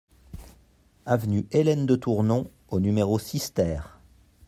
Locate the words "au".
2.71-2.79